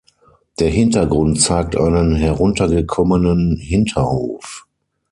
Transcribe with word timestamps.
Der 0.59 0.71
Hintergrund 0.71 1.39
zeigt 1.39 1.75
einen 1.77 2.15
heruntergekommenen 2.15 3.57
Hinterhof. 3.57 4.65